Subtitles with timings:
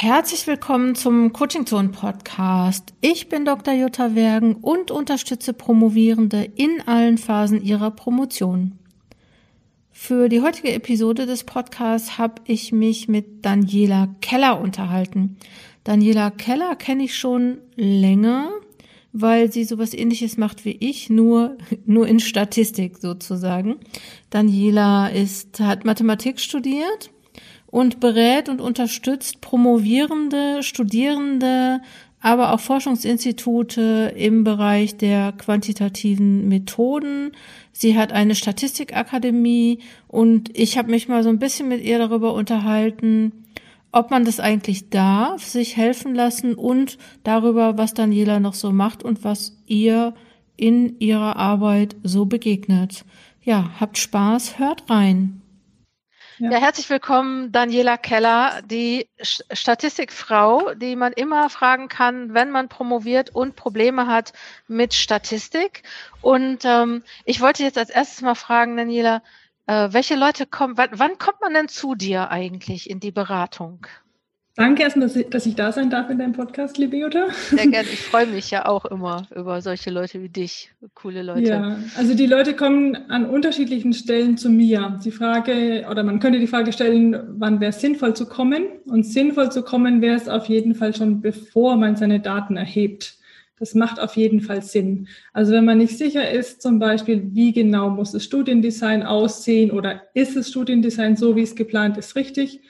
[0.00, 2.94] Herzlich willkommen zum Coaching Zone Podcast.
[3.00, 3.74] Ich bin Dr.
[3.74, 8.78] Jutta Wergen und unterstütze Promovierende in allen Phasen ihrer Promotion.
[9.90, 15.36] Für die heutige Episode des Podcasts habe ich mich mit Daniela Keller unterhalten.
[15.82, 18.52] Daniela Keller kenne ich schon länger,
[19.12, 23.80] weil sie sowas ähnliches macht wie ich, nur, nur in Statistik sozusagen.
[24.30, 27.10] Daniela ist, hat Mathematik studiert
[27.70, 31.80] und berät und unterstützt Promovierende, Studierende,
[32.20, 37.32] aber auch Forschungsinstitute im Bereich der quantitativen Methoden.
[37.72, 42.34] Sie hat eine Statistikakademie und ich habe mich mal so ein bisschen mit ihr darüber
[42.34, 43.32] unterhalten,
[43.92, 49.02] ob man das eigentlich darf, sich helfen lassen und darüber, was Daniela noch so macht
[49.02, 50.14] und was ihr
[50.56, 53.04] in ihrer Arbeit so begegnet.
[53.42, 55.40] Ja, habt Spaß, hört rein.
[56.38, 56.50] Ja.
[56.52, 56.58] ja.
[56.58, 63.56] herzlich willkommen, Daniela Keller, die Statistikfrau, die man immer fragen kann, wenn man promoviert und
[63.56, 64.32] Probleme hat
[64.68, 65.82] mit Statistik.
[66.20, 69.22] Und ähm, ich wollte jetzt als erstes mal fragen, Daniela,
[69.66, 73.86] äh, welche Leute kommen, wann, wann kommt man denn zu dir eigentlich in die Beratung?
[74.58, 77.28] Danke erstmal, dass ich, da sein darf in deinem Podcast, liebe Jutta.
[77.50, 77.88] Sehr gerne.
[77.92, 81.48] Ich freue mich ja auch immer über solche Leute wie dich, coole Leute.
[81.48, 84.98] Ja, also die Leute kommen an unterschiedlichen Stellen zu mir.
[85.04, 88.64] Die Frage, oder man könnte die Frage stellen, wann wäre es sinnvoll zu kommen?
[88.86, 93.14] Und sinnvoll zu kommen wäre es auf jeden Fall schon, bevor man seine Daten erhebt.
[93.60, 95.06] Das macht auf jeden Fall Sinn.
[95.32, 100.02] Also wenn man nicht sicher ist, zum Beispiel, wie genau muss das Studiendesign aussehen oder
[100.14, 102.60] ist das Studiendesign so, wie es geplant ist, richtig?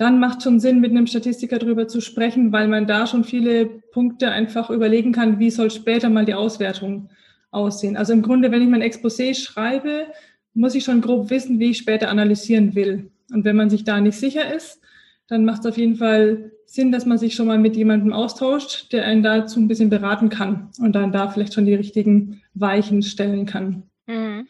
[0.00, 3.66] Dann macht schon Sinn, mit einem Statistiker darüber zu sprechen, weil man da schon viele
[3.66, 7.10] Punkte einfach überlegen kann, wie soll später mal die Auswertung
[7.50, 7.98] aussehen.
[7.98, 10.06] Also im Grunde, wenn ich mein Exposé schreibe,
[10.54, 13.10] muss ich schon grob wissen, wie ich später analysieren will.
[13.30, 14.80] Und wenn man sich da nicht sicher ist,
[15.28, 18.94] dann macht es auf jeden Fall Sinn, dass man sich schon mal mit jemandem austauscht,
[18.94, 23.02] der einen dazu ein bisschen beraten kann und dann da vielleicht schon die richtigen Weichen
[23.02, 23.82] stellen kann.
[24.06, 24.46] Mhm.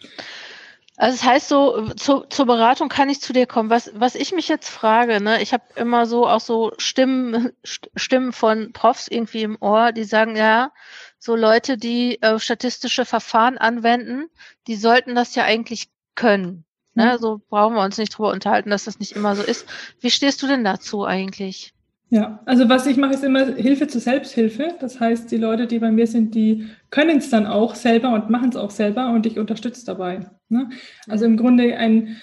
[1.01, 3.71] Also das heißt so, zu, zur Beratung kann ich zu dir kommen.
[3.71, 8.35] Was, was ich mich jetzt frage, ne, ich habe immer so auch so Stimmen, Stimmen
[8.35, 10.73] von Profs irgendwie im Ohr, die sagen, ja,
[11.19, 14.27] so Leute, die äh, statistische Verfahren anwenden,
[14.67, 16.67] die sollten das ja eigentlich können.
[16.93, 17.15] Ne?
[17.15, 17.19] Mhm.
[17.19, 19.67] So brauchen wir uns nicht drüber unterhalten, dass das nicht immer so ist.
[20.01, 21.73] Wie stehst du denn dazu eigentlich?
[22.13, 24.75] Ja, also was ich mache, ist immer Hilfe zur Selbsthilfe.
[24.81, 28.31] Das heißt, die Leute, die bei mir sind, die können es dann auch selber und
[28.31, 30.29] machen es auch selber und ich unterstütze dabei.
[30.49, 30.71] Ne?
[31.09, 32.17] Also im Grunde ein,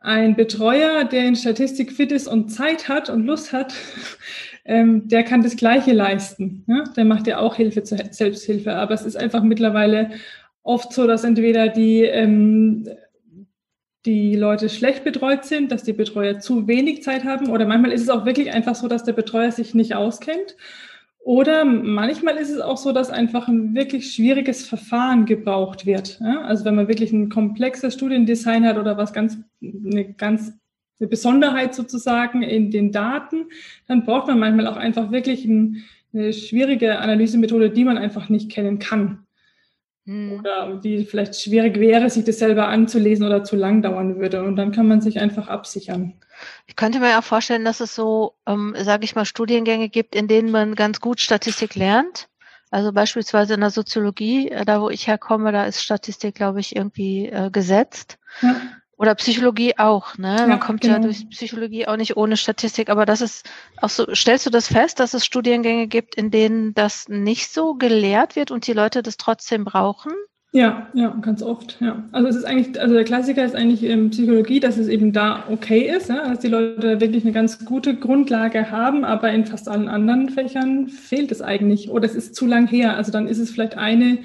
[0.00, 3.74] ein Betreuer, der in Statistik fit ist und Zeit hat und Lust hat,
[4.64, 6.64] ähm, der kann das Gleiche leisten.
[6.66, 6.84] Ne?
[6.96, 8.74] Der macht ja auch Hilfe zur Selbsthilfe.
[8.74, 10.12] Aber es ist einfach mittlerweile
[10.62, 12.88] oft so, dass entweder die ähm,
[14.06, 18.02] die Leute schlecht betreut sind, dass die Betreuer zu wenig Zeit haben oder manchmal ist
[18.02, 20.56] es auch wirklich einfach so, dass der Betreuer sich nicht auskennt.
[21.20, 26.20] Oder manchmal ist es auch so, dass einfach ein wirklich schwieriges Verfahren gebraucht wird.
[26.20, 30.52] Also wenn man wirklich ein komplexes Studiendesign hat oder was ganz, eine ganz
[31.00, 33.46] eine Besonderheit sozusagen in den Daten,
[33.88, 38.78] dann braucht man manchmal auch einfach wirklich eine schwierige Analysemethode, die man einfach nicht kennen
[38.78, 39.23] kann.
[40.06, 40.40] Hm.
[40.40, 44.42] Oder die vielleicht schwierig wäre, sich das selber anzulesen oder zu lang dauern würde.
[44.42, 46.14] Und dann kann man sich einfach absichern.
[46.66, 50.28] Ich könnte mir auch vorstellen, dass es so, ähm, sage ich mal, Studiengänge gibt, in
[50.28, 52.28] denen man ganz gut Statistik lernt.
[52.70, 56.76] Also beispielsweise in der Soziologie, äh, da wo ich herkomme, da ist Statistik, glaube ich,
[56.76, 58.18] irgendwie äh, gesetzt.
[58.42, 58.56] Ja.
[59.04, 60.34] Oder Psychologie auch, ne?
[60.38, 60.94] Man ja, kommt genau.
[60.94, 63.46] ja durch Psychologie auch nicht ohne Statistik, aber das ist
[63.82, 67.74] auch so, stellst du das fest, dass es Studiengänge gibt, in denen das nicht so
[67.74, 70.12] gelehrt wird und die Leute das trotzdem brauchen?
[70.52, 72.02] Ja, ja, ganz oft, ja.
[72.12, 75.44] Also es ist eigentlich, also der Klassiker ist eigentlich in Psychologie, dass es eben da
[75.50, 79.68] okay ist, ja, dass die Leute wirklich eine ganz gute Grundlage haben, aber in fast
[79.68, 82.96] allen anderen Fächern fehlt es eigentlich oder es ist zu lang her.
[82.96, 84.16] Also dann ist es vielleicht eine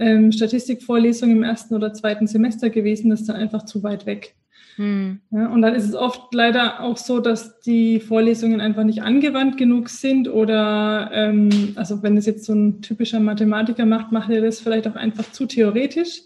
[0.00, 4.34] ähm, Statistikvorlesung im ersten oder zweiten Semester gewesen, das ist dann einfach zu weit weg.
[4.76, 5.20] Hm.
[5.30, 9.58] Ja, und dann ist es oft leider auch so, dass die Vorlesungen einfach nicht angewandt
[9.58, 14.40] genug sind oder, ähm, also wenn es jetzt so ein typischer Mathematiker macht, macht er
[14.40, 16.22] das vielleicht auch einfach zu theoretisch.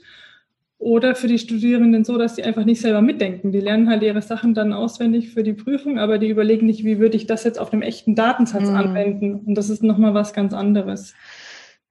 [0.78, 3.52] Oder für die Studierenden so, dass sie einfach nicht selber mitdenken.
[3.52, 6.98] Die lernen halt ihre Sachen dann auswendig für die Prüfung, aber die überlegen nicht, wie
[6.98, 8.74] würde ich das jetzt auf einem echten Datensatz hm.
[8.74, 9.34] anwenden.
[9.46, 11.14] Und das ist nochmal was ganz anderes.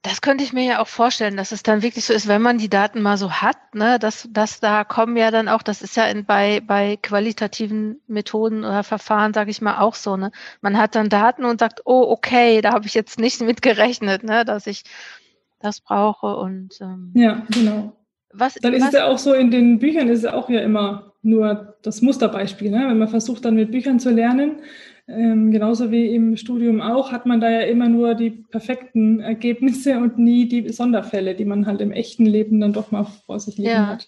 [0.03, 2.57] Das könnte ich mir ja auch vorstellen, dass es dann wirklich so ist, wenn man
[2.57, 5.95] die Daten mal so hat, ne, dass, dass da kommen ja dann auch, das ist
[5.95, 10.31] ja in, bei, bei qualitativen Methoden oder Verfahren, sage ich mal, auch so, ne?
[10.59, 14.23] Man hat dann Daten und sagt, oh, okay, da habe ich jetzt nicht mit gerechnet,
[14.23, 14.83] ne, dass ich
[15.61, 17.95] das brauche und ähm, ja, genau.
[18.33, 20.59] Was, dann ist was, es ja auch so, in den Büchern ist es auch ja
[20.59, 22.71] immer nur das Musterbeispiel.
[22.71, 22.85] Ne?
[22.89, 24.57] Wenn man versucht, dann mit Büchern zu lernen,
[25.07, 29.97] ähm, genauso wie im Studium auch, hat man da ja immer nur die perfekten Ergebnisse
[29.97, 33.57] und nie die Sonderfälle, die man halt im echten Leben dann doch mal vor sich
[33.57, 33.87] liegen ja.
[33.87, 34.07] hat.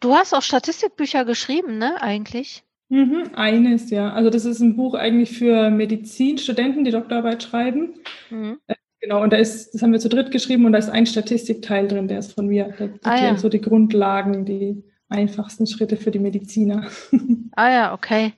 [0.00, 2.62] Du hast auch Statistikbücher geschrieben, ne, eigentlich?
[2.90, 4.12] Mhm, eines, ja.
[4.12, 7.94] Also das ist ein Buch eigentlich für Medizinstudenten, die Doktorarbeit schreiben.
[8.30, 8.58] Mhm.
[8.66, 11.06] Äh, genau, und da ist, das haben wir zu dritt geschrieben und da ist ein
[11.06, 12.72] Statistikteil drin, der ist von mir.
[12.78, 13.36] Da ah, ja.
[13.36, 16.88] so die Grundlagen, die einfachsten Schritte für die Mediziner.
[17.56, 18.34] Ah ja, okay.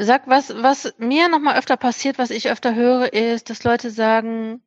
[0.00, 4.62] Sag, was, was mir nochmal öfter passiert, was ich öfter höre, ist, dass Leute sagen,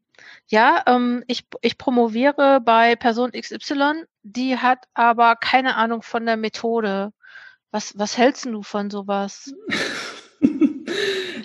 [0.47, 6.35] ja, ähm, ich, ich promoviere bei Person XY, die hat aber keine Ahnung von der
[6.35, 7.13] Methode.
[7.71, 9.53] Was, was hältst du von sowas?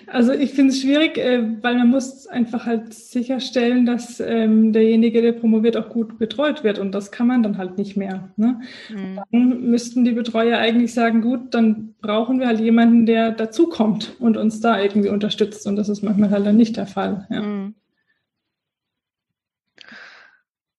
[0.06, 5.20] Also ich finde es schwierig, äh, weil man muss einfach halt sicherstellen, dass ähm, derjenige,
[5.20, 8.30] der promoviert, auch gut betreut wird und das kann man dann halt nicht mehr.
[8.36, 8.60] Ne?
[8.88, 9.20] Mhm.
[9.32, 14.36] Dann müssten die Betreuer eigentlich sagen, gut, dann brauchen wir halt jemanden, der dazukommt und
[14.36, 17.26] uns da irgendwie unterstützt und das ist manchmal halt dann nicht der Fall.
[17.30, 17.42] Ja.
[17.42, 17.74] Mhm.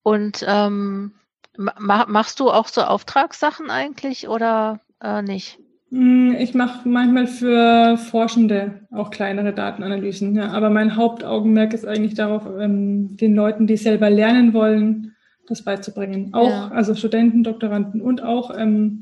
[0.04, 1.12] Und ähm,
[1.58, 5.60] machst du auch so Auftragssachen eigentlich oder äh, nicht?
[5.90, 12.14] Hm, ich mache manchmal für Forschende auch kleinere Datenanalysen, ja, aber mein Hauptaugenmerk ist eigentlich
[12.14, 15.16] darauf, ähm, den Leuten, die selber lernen wollen,
[15.48, 16.34] das beizubringen.
[16.34, 16.68] Auch ja.
[16.70, 19.02] also Studenten, Doktoranden und auch ähm,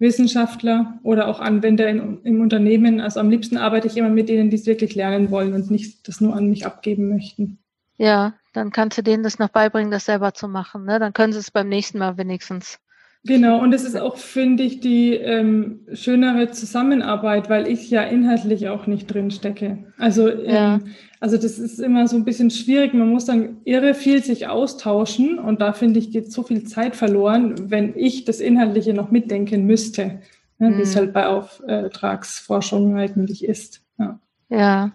[0.00, 3.00] Wissenschaftler oder auch Anwender in, im Unternehmen.
[3.00, 6.08] Also am liebsten arbeite ich immer mit denen, die es wirklich lernen wollen und nicht
[6.08, 7.58] das nur an mich abgeben möchten.
[7.96, 10.84] Ja, dann kannst du denen das noch beibringen, das selber zu machen.
[10.84, 10.98] Ne?
[10.98, 12.80] Dann können sie es beim nächsten Mal wenigstens.
[13.26, 18.68] Genau, und es ist auch, finde ich, die ähm, schönere Zusammenarbeit, weil ich ja inhaltlich
[18.68, 19.84] auch nicht drin stecke.
[19.96, 20.74] Also, ja.
[20.74, 22.92] ähm, also das ist immer so ein bisschen schwierig.
[22.92, 26.96] Man muss dann irre viel sich austauschen und da finde ich, geht so viel Zeit
[26.96, 30.20] verloren, wenn ich das Inhaltliche noch mitdenken müsste,
[30.58, 30.76] ne, mhm.
[30.76, 30.98] wie es mhm.
[30.98, 33.80] halt bei Auftragsforschung eigentlich ist.
[33.98, 34.18] Ja.
[34.50, 34.92] ja.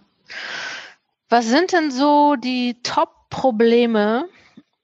[1.29, 4.25] Was sind denn so die Top-Probleme,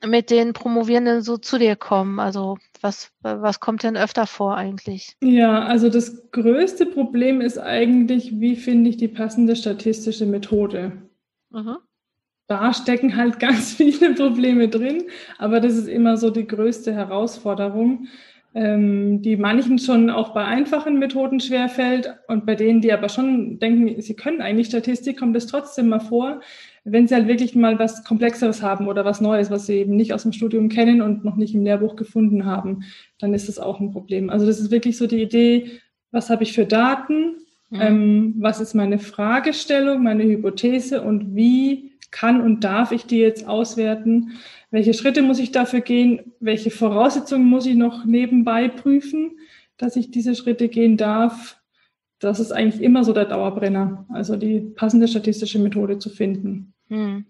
[0.08, 2.20] mit denen Promovierenden so zu dir kommen?
[2.20, 5.16] Also was, was kommt denn öfter vor eigentlich?
[5.24, 10.94] Ja, also das größte Problem ist eigentlich, wie finde ich die passende statistische Methode?
[11.50, 11.78] Mhm.
[12.48, 15.06] Da stecken halt ganz viele Probleme drin,
[15.38, 18.08] aber das ist immer so die größte Herausforderung,
[18.56, 23.60] ähm, die manchen schon auch bei einfachen Methoden schwerfällt und bei denen, die aber schon
[23.60, 26.40] denken, sie können eigentlich Statistik, kommt es trotzdem mal vor,
[26.86, 30.14] wenn sie halt wirklich mal was Komplexeres haben oder was Neues, was sie eben nicht
[30.14, 32.84] aus dem Studium kennen und noch nicht im Lehrbuch gefunden haben,
[33.20, 34.30] dann ist das auch ein Problem.
[34.30, 35.82] Also das ist wirklich so die Idee,
[36.12, 37.36] was habe ich für Daten,
[37.72, 37.82] mhm.
[37.82, 43.46] ähm, was ist meine Fragestellung, meine Hypothese und wie kann und darf ich die jetzt
[43.48, 44.32] auswerten?
[44.76, 46.34] Welche Schritte muss ich dafür gehen?
[46.42, 49.40] Welche Voraussetzungen muss ich noch nebenbei prüfen,
[49.78, 51.62] dass ich diese Schritte gehen darf?
[52.20, 56.74] Das ist eigentlich immer so der Dauerbrenner, also die passende statistische Methode zu finden.
[56.90, 57.24] Hm.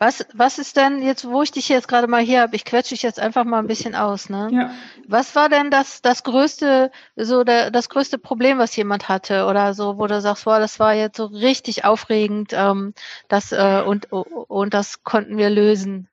[0.00, 2.94] Was, was ist denn jetzt, wo ich dich jetzt gerade mal hier habe, ich quetsche
[2.94, 4.48] dich jetzt einfach mal ein bisschen aus, ne?
[4.52, 4.70] Ja.
[5.08, 9.74] Was war denn das, das größte, so der, das größte Problem, was jemand hatte oder
[9.74, 12.94] so, wo du sagst, boah, das war jetzt so richtig aufregend, ähm,
[13.26, 16.08] das, äh, und, und das konnten wir lösen?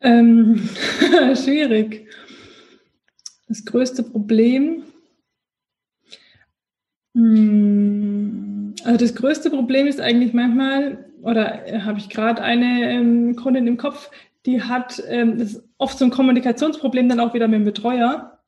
[0.00, 0.70] Ähm,
[1.34, 2.08] schwierig.
[3.46, 4.84] Das größte Problem.
[7.14, 8.42] Hm
[8.84, 13.66] also das größte Problem ist eigentlich manchmal, oder äh, habe ich gerade eine ähm, Kundin
[13.66, 14.10] im Kopf,
[14.46, 15.48] die hat ähm,
[15.78, 18.38] oft so ein Kommunikationsproblem dann auch wieder mit dem Betreuer.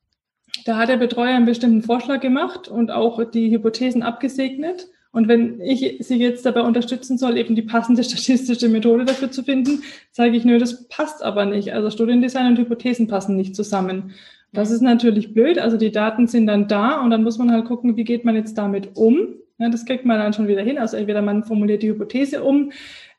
[0.65, 4.87] Da hat der Betreuer einen bestimmten Vorschlag gemacht und auch die Hypothesen abgesegnet.
[5.11, 9.43] Und wenn ich sie jetzt dabei unterstützen soll, eben die passende statistische Methode dafür zu
[9.43, 11.73] finden, sage ich, nö, das passt aber nicht.
[11.73, 14.13] Also Studiendesign und Hypothesen passen nicht zusammen.
[14.51, 15.59] Das ist natürlich blöd.
[15.59, 18.35] Also die Daten sind dann da und dann muss man halt gucken, wie geht man
[18.35, 19.35] jetzt damit um.
[19.57, 20.77] Ja, das kriegt man dann schon wieder hin.
[20.77, 22.71] Also entweder man formuliert die Hypothese um.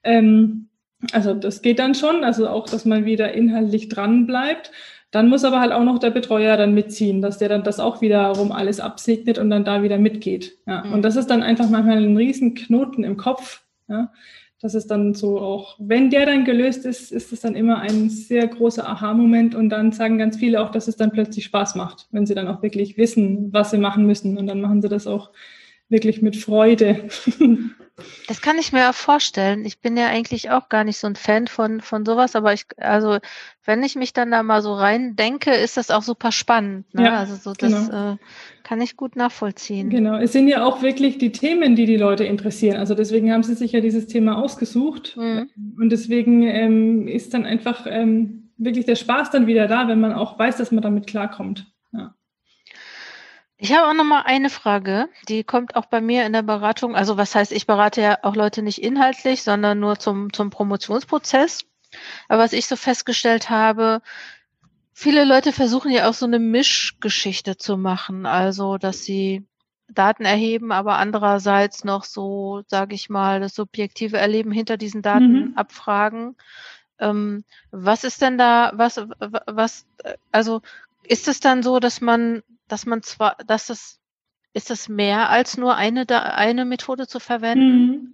[0.04, 0.68] Ähm,
[1.12, 2.24] also das geht dann schon.
[2.24, 4.70] Also auch, dass man wieder inhaltlich dran bleibt.
[5.10, 8.00] Dann muss aber halt auch noch der Betreuer dann mitziehen, dass der dann das auch
[8.00, 10.58] wiederum alles absegnet und dann da wieder mitgeht.
[10.66, 10.84] Ja.
[10.84, 10.94] Mhm.
[10.94, 13.62] Und das ist dann einfach manchmal ein riesen Knoten im Kopf.
[13.88, 14.12] Ja.
[14.60, 18.08] Das ist dann so auch, wenn der dann gelöst ist, ist es dann immer ein
[18.08, 22.08] sehr großer Aha-Moment und dann sagen ganz viele auch, dass es dann plötzlich Spaß macht,
[22.10, 25.06] wenn sie dann auch wirklich wissen, was sie machen müssen und dann machen sie das
[25.06, 25.30] auch
[25.88, 27.08] wirklich mit Freude.
[28.28, 29.64] Das kann ich mir ja vorstellen.
[29.64, 32.66] Ich bin ja eigentlich auch gar nicht so ein Fan von, von sowas, aber ich,
[32.76, 33.18] also,
[33.64, 36.92] wenn ich mich dann da mal so rein denke, ist das auch super spannend.
[36.92, 37.04] Ne?
[37.04, 38.12] Ja, also, so, das genau.
[38.12, 38.16] äh,
[38.64, 39.88] kann ich gut nachvollziehen.
[39.88, 40.18] Genau.
[40.18, 42.76] Es sind ja auch wirklich die Themen, die die Leute interessieren.
[42.76, 45.16] Also, deswegen haben sie sich ja dieses Thema ausgesucht.
[45.16, 45.48] Mhm.
[45.80, 50.12] Und deswegen ähm, ist dann einfach ähm, wirklich der Spaß dann wieder da, wenn man
[50.12, 51.66] auch weiß, dass man damit klarkommt.
[53.58, 56.94] Ich habe auch noch mal eine Frage, die kommt auch bei mir in der Beratung.
[56.94, 61.64] Also was heißt, ich berate ja auch Leute nicht inhaltlich, sondern nur zum, zum Promotionsprozess.
[62.28, 64.02] Aber was ich so festgestellt habe,
[64.92, 68.26] viele Leute versuchen ja auch so eine Mischgeschichte zu machen.
[68.26, 69.46] Also, dass sie
[69.88, 75.50] Daten erheben, aber andererseits noch so, sage ich mal, das subjektive Erleben hinter diesen Daten
[75.50, 75.52] mhm.
[75.56, 76.36] abfragen.
[76.98, 79.00] Ähm, was ist denn da, was,
[79.46, 79.86] was,
[80.32, 80.62] also
[81.02, 83.98] ist es dann so, dass man, dass man zwar, dass es,
[84.52, 87.86] ist es mehr als nur eine, eine Methode zu verwenden?
[87.86, 88.12] Mhm.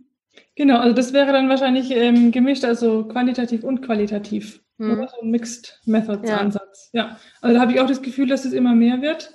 [0.54, 4.61] Genau, also das wäre dann wahrscheinlich ähm, gemischt, also quantitativ und qualitativ.
[4.78, 4.92] Mhm.
[4.92, 6.38] Oder so ein Mixed Methods ja.
[6.38, 6.90] Ansatz.
[6.92, 9.32] Ja, also da habe ich auch das Gefühl, dass es immer mehr wird.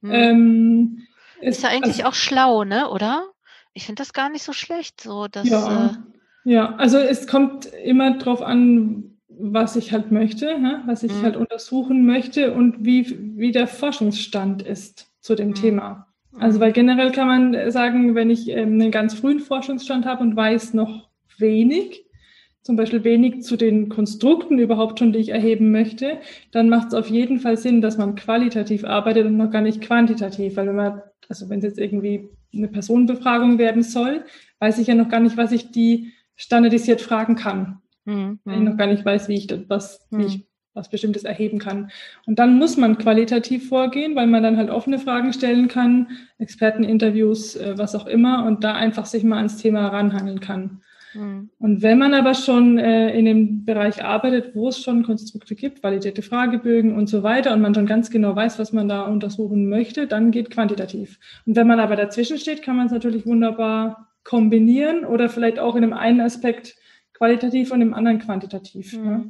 [0.00, 0.10] Mhm.
[0.12, 1.06] Ähm,
[1.40, 3.28] ist ja eigentlich also, auch schlau, ne, oder?
[3.74, 5.48] Ich finde das gar nicht so schlecht, so dass.
[5.48, 5.90] Ja, äh,
[6.44, 9.11] ja, also es kommt immer drauf an,
[9.44, 10.82] was ich halt möchte, ne?
[10.86, 11.22] was ich mhm.
[11.22, 15.54] halt untersuchen möchte und wie, wie der Forschungsstand ist zu dem mhm.
[15.54, 16.06] Thema.
[16.38, 20.36] Also weil generell kann man sagen, wenn ich ähm, einen ganz frühen Forschungsstand habe und
[20.36, 22.06] weiß noch wenig,
[22.62, 26.18] zum Beispiel wenig zu den Konstrukten überhaupt schon, die ich erheben möchte,
[26.52, 29.80] dann macht es auf jeden Fall Sinn, dass man qualitativ arbeitet und noch gar nicht
[29.80, 34.24] quantitativ, weil wenn man, also wenn es jetzt irgendwie eine Personenbefragung werden soll,
[34.60, 37.81] weiß ich ja noch gar nicht, was ich die standardisiert fragen kann.
[38.04, 38.40] Mhm.
[38.44, 40.18] Weil ich noch gar nicht weiß, wie ich das, was, mhm.
[40.18, 41.90] wie ich was Bestimmtes erheben kann.
[42.26, 47.56] Und dann muss man qualitativ vorgehen, weil man dann halt offene Fragen stellen kann, Experteninterviews,
[47.56, 50.80] äh, was auch immer, und da einfach sich mal ans Thema ranhangeln kann.
[51.14, 51.50] Mhm.
[51.58, 55.82] Und wenn man aber schon äh, in dem Bereich arbeitet, wo es schon Konstrukte gibt,
[55.82, 59.68] validierte Fragebögen und so weiter, und man schon ganz genau weiß, was man da untersuchen
[59.68, 61.18] möchte, dann geht quantitativ.
[61.44, 65.74] Und wenn man aber dazwischen steht, kann man es natürlich wunderbar kombinieren oder vielleicht auch
[65.74, 66.76] in einem einen Aspekt
[67.14, 68.96] qualitativ und im anderen quantitativ.
[68.96, 69.06] Mhm.
[69.06, 69.24] Ja.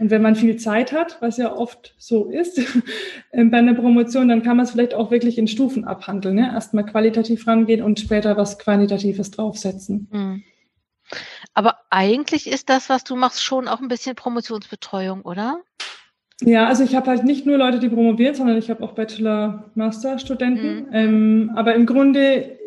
[0.00, 2.60] Und wenn man viel Zeit hat, was ja oft so ist
[3.32, 6.36] ähm, bei einer Promotion, dann kann man es vielleicht auch wirklich in Stufen abhandeln.
[6.36, 6.50] Ne?
[6.52, 10.08] Erstmal qualitativ rangehen und später was Quantitatives draufsetzen.
[10.10, 10.42] Mhm.
[11.54, 15.60] Aber eigentlich ist das, was du machst, schon auch ein bisschen Promotionsbetreuung, oder?
[16.40, 20.86] Ja, also ich habe halt nicht nur Leute, die promovieren, sondern ich habe auch Bachelor-Master-Studenten.
[20.86, 20.88] Mhm.
[20.92, 22.58] Ähm, aber im Grunde,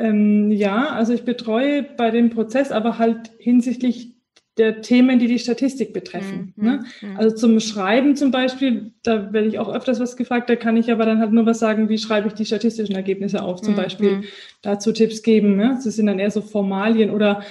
[0.00, 4.16] ähm, ja, also ich betreue bei dem Prozess, aber halt hinsichtlich
[4.58, 6.52] der Themen, die die Statistik betreffen.
[6.56, 6.64] Mhm.
[6.64, 6.84] Ne?
[7.00, 7.16] Mhm.
[7.16, 10.90] Also zum Schreiben zum Beispiel, da werde ich auch öfters was gefragt, da kann ich
[10.92, 13.78] aber dann halt nur was sagen, wie schreibe ich die statistischen Ergebnisse auf, zum mhm.
[13.78, 14.24] Beispiel mhm.
[14.62, 15.56] dazu Tipps geben.
[15.56, 15.78] Ne?
[15.82, 17.42] Das sind dann eher so Formalien oder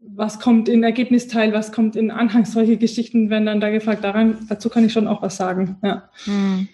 [0.00, 4.02] was kommt in Ergebnisteil, was kommt in Anhang, solche Geschichten werden dann da gefragt.
[4.02, 5.76] Daran, dazu kann ich schon auch was sagen.
[5.82, 6.10] Ja.
[6.26, 6.68] Mhm.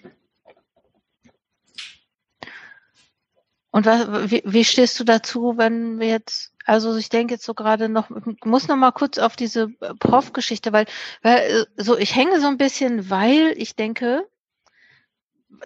[3.71, 7.53] Und was, wie, wie stehst du dazu, wenn wir jetzt, also ich denke jetzt so
[7.53, 8.09] gerade noch,
[8.43, 10.85] muss noch mal kurz auf diese äh, Prof-Geschichte, weil,
[11.21, 14.27] weil äh, so ich hänge so ein bisschen, weil ich denke,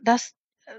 [0.01, 0.33] dass
[0.65, 0.71] äh,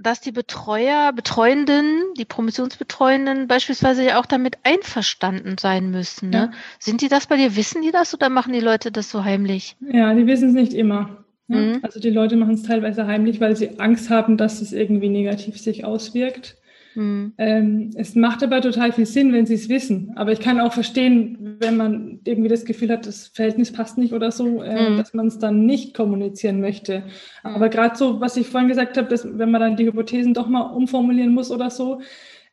[0.00, 6.30] dass die Betreuer, Betreuenden, die Promotionsbetreuenden beispielsweise ja auch damit einverstanden sein müssen.
[6.30, 6.50] Ne?
[6.52, 6.58] Ja.
[6.80, 7.54] Sind die das bei dir?
[7.54, 9.76] Wissen die das oder machen die Leute das so heimlich?
[9.80, 11.23] Ja, die wissen es nicht immer.
[11.48, 11.78] Ja, mhm.
[11.82, 15.58] Also die Leute machen es teilweise heimlich, weil sie Angst haben, dass es irgendwie negativ
[15.58, 16.56] sich auswirkt.
[16.94, 17.32] Mhm.
[17.38, 20.12] Ähm, es macht aber total viel Sinn, wenn sie es wissen.
[20.16, 24.12] Aber ich kann auch verstehen, wenn man irgendwie das Gefühl hat, das Verhältnis passt nicht
[24.12, 24.96] oder so, äh, mhm.
[24.96, 27.00] dass man es dann nicht kommunizieren möchte.
[27.00, 27.50] Mhm.
[27.50, 30.48] Aber gerade so, was ich vorhin gesagt habe, dass wenn man dann die Hypothesen doch
[30.48, 32.00] mal umformulieren muss oder so,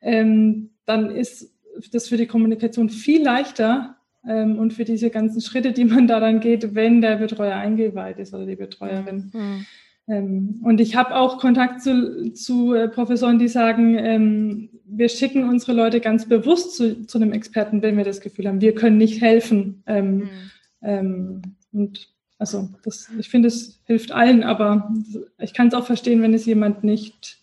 [0.01, 1.53] ähm, dann ist
[1.91, 3.95] das für die Kommunikation viel leichter,
[4.27, 8.19] ähm, und für diese ganzen Schritte, die man da dann geht, wenn der Betreuer eingeweiht
[8.19, 9.31] ist oder die Betreuerin.
[9.33, 9.65] Mhm.
[10.07, 15.47] Ähm, und ich habe auch Kontakt zu, zu äh, Professoren, die sagen, ähm, wir schicken
[15.47, 18.97] unsere Leute ganz bewusst zu, zu einem Experten, wenn wir das Gefühl haben, wir können
[18.97, 19.83] nicht helfen.
[19.87, 21.41] Mhm.
[21.71, 22.09] und
[22.39, 24.91] also das, ich finde, es hilft allen, aber
[25.37, 27.40] ich kann es auch verstehen, wenn es jemand nicht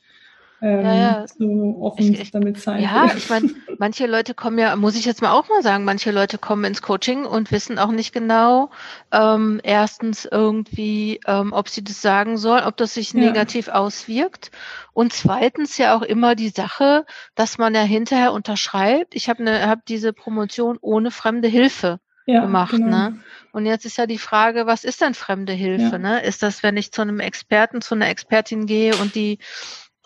[0.61, 1.27] ähm, ja, ja.
[1.27, 2.83] so offen ich, ich, damit sein.
[2.83, 6.11] Ja, ich meine, manche Leute kommen ja, muss ich jetzt mal auch mal sagen, manche
[6.11, 8.71] Leute kommen ins Coaching und wissen auch nicht genau,
[9.13, 13.21] ähm, erstens irgendwie, ähm, ob sie das sagen sollen, ob das sich ja.
[13.21, 14.51] negativ auswirkt.
[14.93, 19.69] Und zweitens ja auch immer die Sache, dass man ja hinterher unterschreibt, ich habe ne,
[19.69, 22.73] hab diese Promotion ohne fremde Hilfe ja, gemacht.
[22.73, 22.87] Genau.
[22.87, 23.21] Ne?
[23.53, 25.93] Und jetzt ist ja die Frage, was ist denn fremde Hilfe?
[25.93, 25.99] Ja.
[25.99, 26.23] Ne?
[26.23, 29.39] Ist das, wenn ich zu einem Experten, zu einer Expertin gehe und die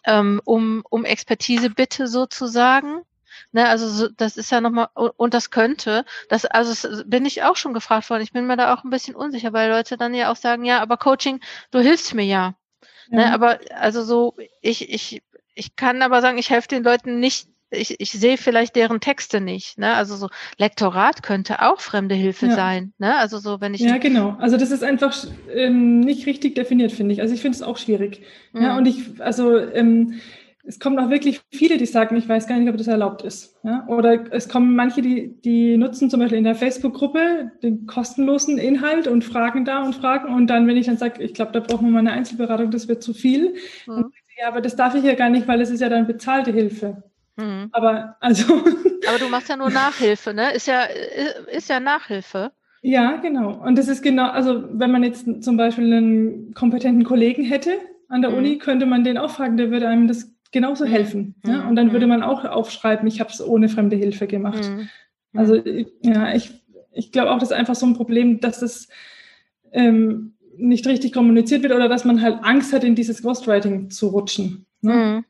[0.05, 3.03] ähm, um, um Expertise bitte sozusagen.
[3.53, 7.43] Ne, also so, das ist ja nochmal, und das könnte, das, also das bin ich
[7.43, 8.23] auch schon gefragt worden.
[8.23, 10.81] Ich bin mir da auch ein bisschen unsicher, weil Leute dann ja auch sagen, ja,
[10.81, 11.41] aber Coaching,
[11.71, 12.55] du hilfst mir ja.
[13.09, 13.29] Ne, ja.
[13.29, 15.23] Ne, aber also so, ich, ich,
[15.55, 19.41] ich kann aber sagen, ich helfe den Leuten nicht ich, ich sehe vielleicht deren Texte
[19.41, 19.79] nicht.
[19.79, 19.95] Ne?
[19.95, 22.55] Also so Lektorat könnte auch fremde Hilfe ja.
[22.55, 22.93] sein.
[22.99, 23.17] Ne?
[23.17, 23.81] Also so, wenn ich.
[23.81, 24.37] Ja, genau.
[24.39, 25.17] Also das ist einfach
[25.53, 27.23] ähm, nicht richtig definiert, finde ich.
[27.23, 28.23] Also ich finde es auch schwierig.
[28.53, 28.63] Mhm.
[28.63, 30.21] Ja, und ich, also ähm,
[30.65, 33.59] es kommen auch wirklich viele, die sagen, ich weiß gar nicht, ob das erlaubt ist.
[33.65, 33.85] Ja?
[33.89, 39.09] Oder es kommen manche, die, die nutzen zum Beispiel in der Facebook-Gruppe den kostenlosen Inhalt
[39.09, 40.33] und fragen da und fragen.
[40.33, 42.87] Und dann, wenn ich dann sage, ich glaube, da brauchen wir mal eine Einzelberatung, das
[42.87, 43.55] wird zu viel.
[43.87, 44.13] Mhm.
[44.41, 47.03] Ja, aber das darf ich ja gar nicht, weil es ist ja dann bezahlte Hilfe.
[47.37, 47.69] Mhm.
[47.73, 48.55] Aber also.
[49.09, 50.53] Aber du machst ja nur Nachhilfe, ne?
[50.53, 50.83] Ist ja,
[51.51, 52.53] ist ja Nachhilfe.
[52.83, 53.63] Ja, genau.
[53.65, 58.23] Und das ist genau, also wenn man jetzt zum Beispiel einen kompetenten Kollegen hätte an
[58.23, 58.39] der mhm.
[58.39, 61.37] Uni, könnte man den auch fragen, der würde einem das genauso helfen.
[61.45, 61.51] Mhm.
[61.51, 61.69] Ja?
[61.69, 62.11] Und dann würde mhm.
[62.11, 64.69] man auch aufschreiben, ich habe es ohne fremde Hilfe gemacht.
[64.69, 64.89] Mhm.
[65.35, 65.57] Also
[66.03, 66.53] ja, ich,
[66.93, 68.89] ich glaube auch, das ist einfach so ein Problem, dass es
[69.73, 74.09] ähm, nicht richtig kommuniziert wird oder dass man halt Angst hat, in dieses Ghostwriting zu
[74.09, 74.67] rutschen.
[74.83, 75.25] Ne?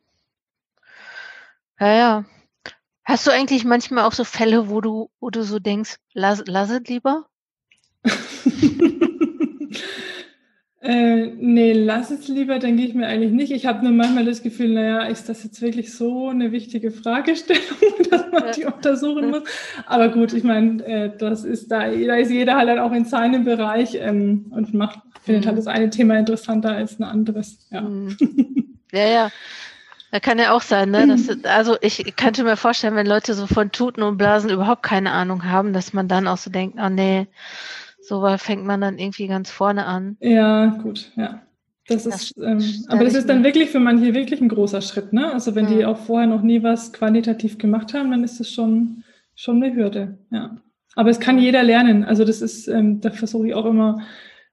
[1.83, 2.25] Ja, ja.
[3.05, 6.71] Hast du eigentlich manchmal auch so Fälle, wo du, wo du so denkst, lass, lass
[6.71, 7.27] es lieber?
[10.85, 13.53] Äh, nee, lass es lieber, denke ich mir eigentlich nicht.
[13.53, 17.63] Ich habe nur manchmal das Gefühl, naja, ist das jetzt wirklich so eine wichtige Fragestellung,
[18.11, 19.45] dass man die untersuchen muss?
[19.87, 23.45] Aber gut, ich meine, äh, das ist da, da ist jeder halt auch in seinem
[23.45, 25.61] Bereich ähm, und macht, findet halt mhm.
[25.61, 27.65] das eine Thema interessanter als ein anderes.
[27.71, 28.17] Ja, mhm.
[28.93, 29.07] ja.
[29.07, 29.31] ja.
[30.13, 31.07] Da kann ja auch sein, ne?
[31.07, 35.11] Das, also ich könnte mir vorstellen, wenn Leute so von Tuten und Blasen überhaupt keine
[35.11, 37.27] Ahnung haben, dass man dann auch so denkt, oh nee,
[37.99, 40.19] so fängt man dann irgendwie ganz vorne an.
[40.21, 41.41] Ja, gut, ja.
[41.89, 45.15] Das, das ist, ähm, aber das ist dann wirklich für manche wirklich ein großer Schritt,
[45.15, 45.33] ne?
[45.33, 45.77] Also wenn ja.
[45.77, 49.05] die auch vorher noch nie was qualitativ gemacht haben, dann ist das schon,
[49.35, 50.59] schon eine Hürde, ja.
[50.95, 52.05] Aber es kann jeder lernen.
[52.05, 54.03] Also das ist, ähm, da versuche ich auch immer,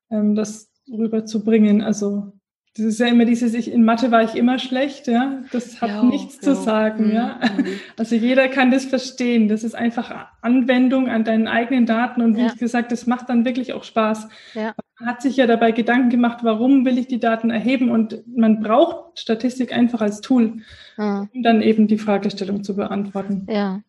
[0.09, 1.81] ähm, das rüberzubringen.
[1.81, 2.31] Also
[2.79, 5.43] das ist ja immer dieses, ich, in Mathe war ich immer schlecht, ja.
[5.51, 6.41] Das hat jo, nichts jo.
[6.41, 7.15] zu sagen, mhm.
[7.15, 7.39] ja.
[7.57, 7.79] Mhm.
[7.97, 9.47] Also jeder kann das verstehen.
[9.47, 12.53] Das ist einfach Anwendung an deinen eigenen Daten und wie ja.
[12.53, 14.29] gesagt, das macht dann wirklich auch Spaß.
[14.53, 14.73] Ja.
[14.99, 18.59] Man hat sich ja dabei Gedanken gemacht, warum will ich die Daten erheben und man
[18.59, 20.61] braucht Statistik einfach als Tool,
[20.97, 21.29] mhm.
[21.33, 23.47] um dann eben die Fragestellung zu beantworten.
[23.49, 23.81] Ja.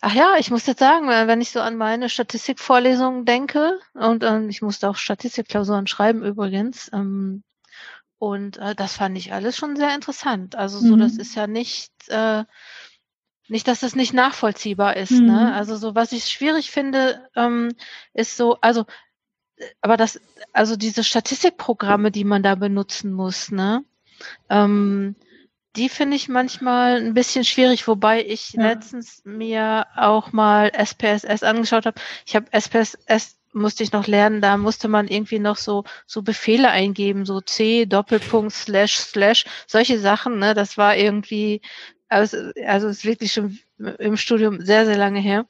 [0.00, 4.48] Ach ja, ich muss jetzt sagen, wenn ich so an meine Statistikvorlesungen denke und ähm,
[4.48, 7.42] ich musste auch Statistikklausuren schreiben übrigens, ähm,
[8.18, 10.54] und äh, das fand ich alles schon sehr interessant.
[10.56, 11.00] Also so, mhm.
[11.00, 12.44] das ist ja nicht, äh,
[13.48, 15.12] nicht, dass das nicht nachvollziehbar ist.
[15.12, 15.20] Ne?
[15.20, 15.26] Mhm.
[15.26, 15.54] Ne?
[15.54, 17.72] Also so, was ich schwierig finde, ähm,
[18.14, 18.86] ist so, also,
[19.80, 20.20] aber das,
[20.52, 23.84] also diese Statistikprogramme, die man da benutzen muss, ne?
[24.50, 25.16] Ähm,
[25.76, 28.62] die finde ich manchmal ein bisschen schwierig, wobei ich ja.
[28.62, 32.00] letztens mir auch mal SPSS angeschaut habe.
[32.24, 36.70] Ich habe SPSS musste ich noch lernen, da musste man irgendwie noch so, so Befehle
[36.70, 41.60] eingeben, so C, Doppelpunkt, Slash, Slash, solche Sachen, ne, das war irgendwie,
[42.08, 43.58] also, also ist wirklich schon
[43.98, 45.46] im Studium sehr, sehr lange her.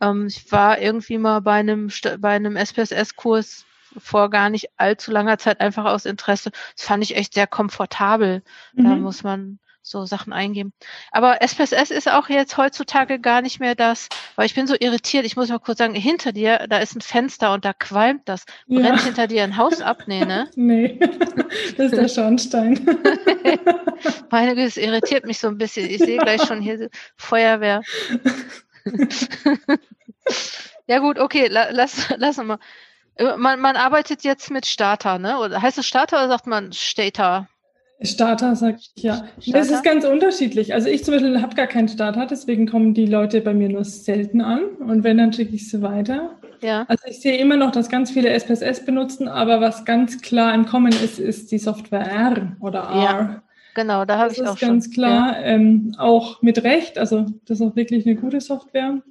[0.00, 3.64] Ähm, ich war irgendwie mal bei einem, bei einem SPSS-Kurs
[3.98, 6.50] vor gar nicht allzu langer Zeit einfach aus Interesse.
[6.76, 8.42] Das fand ich echt sehr komfortabel.
[8.72, 8.84] Mhm.
[8.84, 10.72] Da muss man so Sachen eingeben.
[11.10, 15.24] Aber SPSS ist auch jetzt heutzutage gar nicht mehr das, weil ich bin so irritiert.
[15.24, 18.44] Ich muss mal kurz sagen, hinter dir, da ist ein Fenster und da qualmt das.
[18.66, 19.04] Brennt ja.
[19.04, 20.04] hinter dir ein Haus ab?
[20.06, 20.50] Nee, ne?
[20.56, 20.98] nee,
[21.76, 22.74] das ist der Schornstein.
[24.30, 25.88] Meine Güte, es irritiert mich so ein bisschen.
[25.88, 27.82] Ich sehe gleich schon hier Feuerwehr.
[30.86, 32.58] ja gut, okay, lass, lass mal.
[33.36, 35.38] Man, man arbeitet jetzt mit Starter, ne?
[35.38, 37.48] Oder heißt es Starter oder sagt man Stater?
[38.02, 39.24] Starter, sag ich ja.
[39.40, 39.58] Starter?
[39.58, 40.72] Das ist ganz unterschiedlich.
[40.72, 43.84] Also ich zum Beispiel habe gar keinen Starter, deswegen kommen die Leute bei mir nur
[43.84, 44.62] selten an.
[44.78, 46.36] Und wenn, dann schicke ich sie weiter.
[46.62, 46.84] Ja.
[46.88, 50.66] Also ich sehe immer noch, dass ganz viele SPSS benutzen, aber was ganz klar im
[50.66, 53.02] Kommen ist, ist die Software R oder R.
[53.02, 53.42] Ja,
[53.74, 54.46] genau, da habe ich auch.
[54.46, 55.46] Das ist ganz klar, ja.
[55.46, 56.98] ähm, auch mit Recht.
[56.98, 59.02] Also das ist auch wirklich eine gute Software.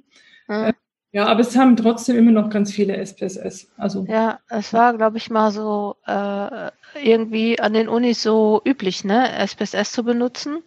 [0.48, 0.72] Mhm.
[1.12, 3.68] Ja, aber es haben trotzdem immer noch ganz viele SPSS.
[3.76, 6.70] Also ja, es war, glaube ich, mal so äh,
[7.02, 10.62] irgendwie an den Unis so üblich, ne, SPSS zu benutzen.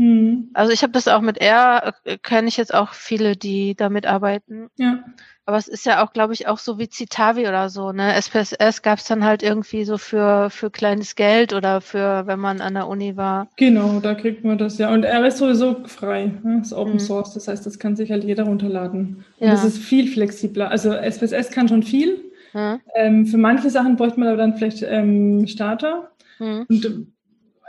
[0.00, 0.48] Mhm.
[0.54, 4.06] Also ich habe das auch mit R, äh, kenne ich jetzt auch viele, die damit
[4.06, 4.70] arbeiten.
[4.78, 5.04] Ja.
[5.44, 7.92] Aber es ist ja auch, glaube ich, auch so wie Citavi oder so.
[7.92, 8.14] Ne?
[8.14, 12.62] SPSS gab es dann halt irgendwie so für, für kleines Geld oder für, wenn man
[12.62, 13.48] an der Uni war.
[13.56, 14.90] Genau, da kriegt man das ja.
[14.90, 16.60] Und R ist sowieso frei, ne?
[16.62, 17.00] ist Open mhm.
[17.00, 17.34] Source.
[17.34, 19.24] Das heißt, das kann sich halt jeder runterladen.
[19.38, 19.52] Und ja.
[19.52, 20.70] das ist viel flexibler.
[20.70, 22.24] Also SPSS kann schon viel.
[22.54, 22.80] Mhm.
[22.94, 26.12] Ähm, für manche Sachen bräuchte man aber dann vielleicht ähm, Starter.
[26.38, 26.64] Mhm.
[26.70, 27.06] Und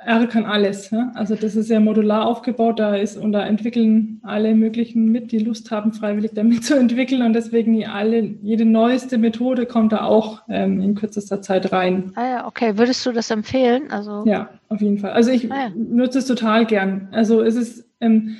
[0.06, 0.90] R kann alles.
[0.90, 1.12] Ja?
[1.16, 5.40] Also das ist ja modular aufgebaut, da ist und da entwickeln alle möglichen mit, die
[5.40, 10.42] Lust haben, freiwillig damit zu entwickeln und deswegen alle, jede neueste Methode kommt da auch
[10.50, 12.12] ähm, in kürzester Zeit rein.
[12.16, 12.78] Ah ja, okay.
[12.78, 13.92] Würdest du das empfehlen?
[13.92, 15.12] Also ja, auf jeden Fall.
[15.12, 15.72] Also ich ah, ja.
[15.76, 17.08] nutze es total gern.
[17.12, 18.38] Also es ist ähm,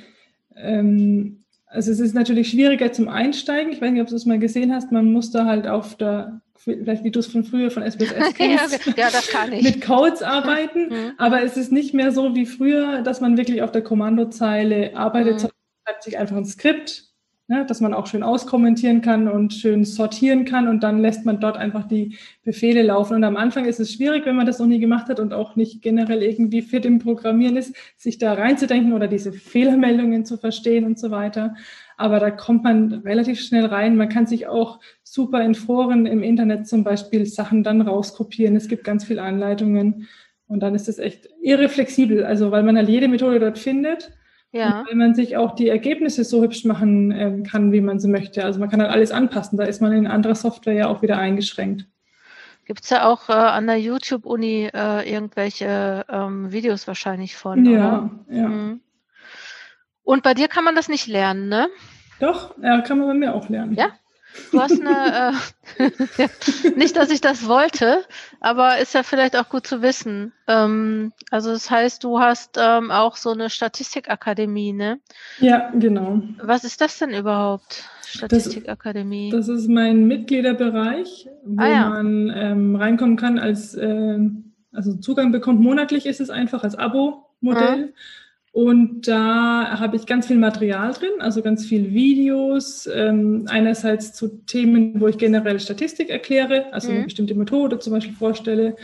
[0.56, 3.72] ähm, also es ist natürlich schwieriger zum Einsteigen.
[3.72, 4.92] Ich weiß nicht, ob du es mal gesehen hast.
[4.92, 8.86] Man muss da halt auf der, vielleicht wie du es von früher von SPSS kennst,
[8.96, 9.62] ja, das kann ich.
[9.62, 10.88] mit Codes arbeiten.
[10.88, 11.12] Mhm.
[11.18, 15.34] Aber es ist nicht mehr so wie früher, dass man wirklich auf der Kommandozeile arbeitet,
[15.34, 15.38] mhm.
[15.38, 17.12] sondern schreibt sich einfach ein Skript
[17.52, 21.38] ne, dass man auch schön auskommentieren kann und schön sortieren kann und dann lässt man
[21.38, 23.14] dort einfach die Befehle laufen.
[23.14, 25.54] Und am Anfang ist es schwierig, wenn man das noch nie gemacht hat und auch
[25.54, 30.84] nicht generell irgendwie fit im Programmieren ist, sich da reinzudenken oder diese Fehlermeldungen zu verstehen
[30.84, 31.54] und so weiter.
[31.96, 33.96] Aber da kommt man relativ schnell rein.
[33.96, 38.56] Man kann sich auch super in Foren im Internet zum Beispiel Sachen dann rauskopieren.
[38.56, 40.08] Es gibt ganz viele Anleitungen.
[40.46, 44.12] Und dann ist es echt irre flexibel, also weil man halt jede Methode dort findet
[44.52, 44.84] ja.
[44.86, 48.44] weil man sich auch die Ergebnisse so hübsch machen äh, kann, wie man sie möchte.
[48.44, 49.58] Also man kann halt alles anpassen.
[49.58, 51.86] Da ist man in anderer Software ja auch wieder eingeschränkt.
[52.64, 57.72] Gibt es ja auch äh, an der YouTube-Uni äh, irgendwelche ähm, Videos wahrscheinlich von, ja,
[57.72, 58.10] oder?
[58.30, 58.48] Ja.
[58.48, 58.80] Mhm.
[60.04, 61.68] Und bei dir kann man das nicht lernen, ne?
[62.20, 63.74] Doch, ja, kann man bei mir auch lernen.
[63.74, 63.88] Ja?
[64.50, 65.34] Du hast eine,
[65.78, 65.88] äh,
[66.76, 68.04] nicht, dass ich das wollte,
[68.40, 70.32] aber ist ja vielleicht auch gut zu wissen.
[70.48, 75.00] Ähm, also das heißt, du hast ähm, auch so eine Statistikakademie, ne?
[75.38, 76.22] Ja, genau.
[76.42, 77.84] Was ist das denn überhaupt?
[78.06, 79.30] Statistikakademie.
[79.30, 81.88] Das, das, ist mein Mitgliederbereich, wo ah, ja.
[81.88, 84.18] man ähm, reinkommen kann als äh,
[84.72, 87.92] also Zugang bekommt monatlich ist es einfach als Abo-Modell.
[87.92, 87.98] Ah.
[88.52, 94.44] Und da habe ich ganz viel Material drin, also ganz viel Videos, ähm, einerseits zu
[94.44, 96.96] Themen, wo ich generell Statistik erkläre, also mhm.
[96.96, 98.76] eine bestimmte Methode zum Beispiel vorstelle,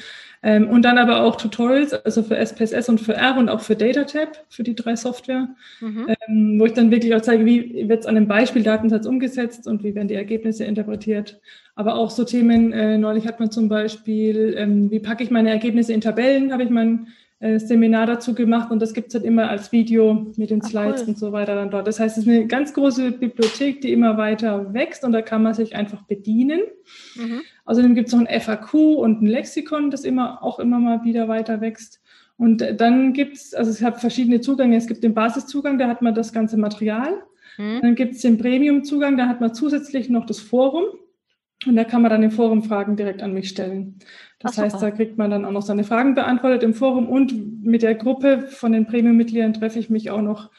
[0.42, 3.74] ähm, und dann aber auch Tutorials, also für SPSS und für R und auch für
[3.74, 5.48] DataTab, für die drei Software,
[5.80, 6.06] mhm.
[6.28, 9.82] ähm, wo ich dann wirklich auch zeige, wie wird es an einem Beispieldatensatz umgesetzt und
[9.82, 11.40] wie werden die Ergebnisse interpretiert.
[11.74, 15.50] Aber auch so Themen, äh, neulich hat man zum Beispiel, ähm, wie packe ich meine
[15.50, 17.08] Ergebnisse in Tabellen, habe ich mein
[17.40, 21.02] äh, Seminar dazu gemacht und das gibt es halt immer als Video mit den Slides
[21.02, 21.08] cool.
[21.08, 21.86] und so weiter dann dort.
[21.86, 25.42] Das heißt, es ist eine ganz große Bibliothek, die immer weiter wächst und da kann
[25.42, 26.60] man sich einfach bedienen.
[27.14, 27.42] Mhm.
[27.64, 31.28] Außerdem gibt es noch ein FAQ und ein Lexikon, das immer auch immer mal wieder
[31.28, 32.00] weiter wächst.
[32.38, 34.76] Und dann gibt es, also es hat verschiedene Zugänge.
[34.76, 37.22] Es gibt den Basiszugang, da hat man das ganze Material.
[37.56, 37.80] Mhm.
[37.82, 40.84] Dann gibt es den Premium-Zugang, da hat man zusätzlich noch das Forum.
[41.66, 43.98] Und da kann man dann im Forum Fragen direkt an mich stellen.
[44.38, 47.64] Das Ach, heißt, da kriegt man dann auch noch seine Fragen beantwortet im Forum und
[47.64, 50.50] mit der Gruppe von den Premium-Mitgliedern treffe ich mich auch noch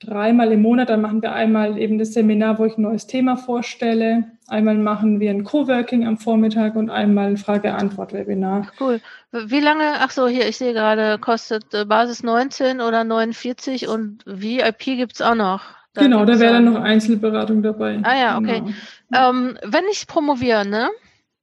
[0.00, 0.88] dreimal im Monat.
[0.88, 4.32] Dann machen wir einmal eben das Seminar, wo ich ein neues Thema vorstelle.
[4.48, 8.72] Einmal machen wir ein Coworking am Vormittag und einmal ein Frage-Antwort-Webinar.
[8.80, 9.00] Cool.
[9.32, 14.24] Wie lange, ach so, hier, ich sehe gerade, kostet äh, Basis 19 oder 49 und
[14.24, 15.79] VIP gibt es auch noch.
[15.94, 17.98] Genau, da wäre dann noch Einzelberatung dabei.
[18.02, 18.62] Ah ja, okay.
[19.10, 19.30] Genau.
[19.30, 20.88] Ähm, wenn ich promoviere, ne?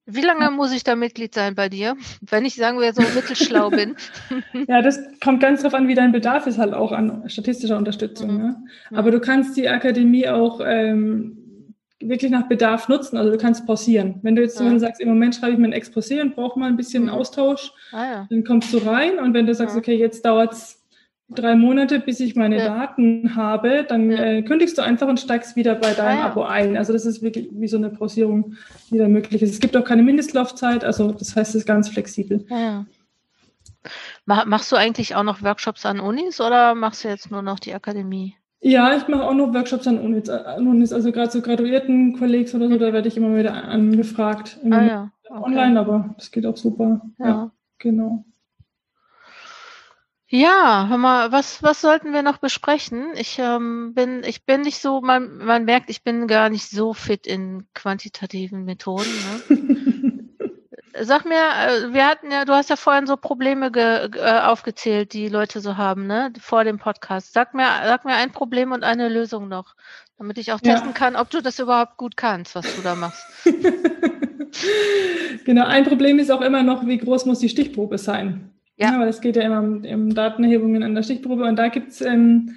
[0.10, 3.70] Wie lange muss ich da Mitglied sein bei dir, wenn ich sagen wir so mittelschlau
[3.70, 3.98] bin?
[4.68, 8.34] ja, das kommt ganz drauf an, wie dein Bedarf ist halt auch an statistischer Unterstützung.
[8.34, 8.38] Mhm.
[8.38, 8.56] Ne?
[8.92, 11.44] Aber du kannst die Akademie auch ähm,
[12.00, 13.18] wirklich nach Bedarf nutzen.
[13.18, 14.20] Also du kannst pausieren.
[14.22, 14.80] Wenn du jetzt ja.
[14.80, 17.10] sagst, im Moment schreibe ich mir ein Exposé und brauche mal ein bisschen mhm.
[17.10, 18.28] Austausch, ah, ja.
[18.30, 19.20] dann kommst du rein.
[19.20, 19.80] Und wenn du sagst, ja.
[19.80, 20.77] okay, jetzt dauert es
[21.30, 22.66] drei Monate, bis ich meine ja.
[22.66, 24.18] Daten habe, dann ja.
[24.18, 26.26] äh, kündigst du einfach und steigst wieder bei deinem ah, ja.
[26.28, 26.78] Abo ein.
[26.78, 28.56] Also das ist wirklich wie so eine Pausierung,
[28.90, 29.52] die da möglich ist.
[29.52, 32.46] Es gibt auch keine Mindestlaufzeit, also das heißt, es ist ganz flexibel.
[34.26, 37.74] Machst du eigentlich auch noch Workshops an Unis oder machst du jetzt nur noch die
[37.74, 38.36] Akademie?
[38.60, 42.56] Ja, ich mache auch noch Workshops an Unis, an Unis also gerade so graduierten Kollegs
[42.56, 42.80] oder so, mhm.
[42.80, 44.58] da werde ich immer wieder angefragt.
[44.70, 45.12] Ah, ja.
[45.30, 45.44] okay.
[45.44, 47.02] Online, aber das geht auch super.
[47.20, 48.26] ja genau.
[50.30, 53.14] Ja, hör mal, was, was sollten wir noch besprechen?
[53.16, 56.94] Ich ähm, bin, ich bin nicht so, man, man merkt, ich bin gar nicht so
[56.94, 59.10] fit in quantitativen Methoden.
[59.48, 60.26] Ne?
[61.06, 65.14] Sag mir, äh, wir hatten ja, du hast ja vorhin so Probleme ge, äh, aufgezählt,
[65.14, 67.32] die Leute so haben, ne, vor dem Podcast.
[67.32, 69.76] Sag mir, sag mir ein Problem und eine Lösung noch,
[70.18, 70.74] damit ich auch ja.
[70.74, 73.24] testen kann, ob du das überhaupt gut kannst, was du da machst.
[75.46, 78.52] genau, ein Problem ist auch immer noch, wie groß muss die Stichprobe sein?
[78.78, 78.92] Ja.
[78.92, 82.02] ja, es geht ja immer um, um Datenerhebungen an der Stichprobe und da gibt es
[82.02, 82.56] ähm,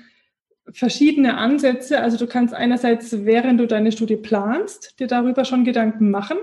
[0.73, 2.01] verschiedene Ansätze.
[2.01, 6.37] Also du kannst einerseits, während du deine Studie planst, dir darüber schon Gedanken machen.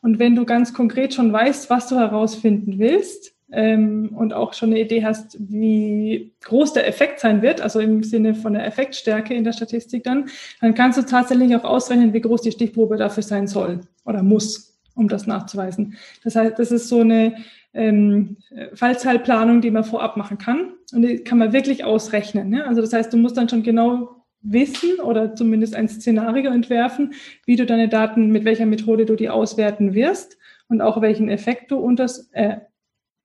[0.00, 4.70] Und wenn du ganz konkret schon weißt, was du herausfinden willst ähm, und auch schon
[4.70, 9.34] eine Idee hast, wie groß der Effekt sein wird, also im Sinne von der Effektstärke
[9.34, 10.28] in der Statistik dann,
[10.60, 14.78] dann kannst du tatsächlich auch ausrechnen, wie groß die Stichprobe dafür sein soll oder muss,
[14.94, 15.94] um das nachzuweisen.
[16.22, 17.34] Das heißt, das ist so eine
[17.74, 18.36] ähm,
[18.74, 20.74] Fallzahlplanung, die man vorab machen kann.
[20.92, 22.48] Und die kann man wirklich ausrechnen.
[22.48, 22.66] Ne?
[22.66, 27.14] Also das heißt, du musst dann schon genau wissen oder zumindest ein Szenario entwerfen,
[27.46, 31.70] wie du deine Daten, mit welcher Methode du die auswerten wirst und auch welchen Effekt
[31.70, 32.58] du unters, äh,